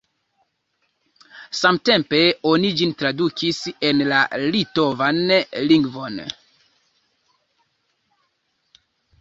[1.57, 2.21] Samtempe
[2.53, 3.59] oni ĝin tradukis
[3.91, 4.23] en la
[4.57, 5.21] litovan
[5.69, 6.21] lingvon.